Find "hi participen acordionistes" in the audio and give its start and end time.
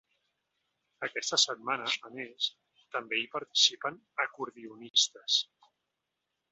3.21-5.43